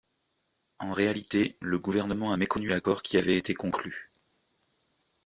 En 0.79 0.93
réalité, 0.93 1.57
le 1.59 1.77
Gouvernement 1.77 2.33
a 2.33 2.37
méconnu 2.37 2.67
l’accord 2.67 3.03
qui 3.03 3.19
avait 3.19 3.37
été 3.37 3.53
conclu. 3.53 4.11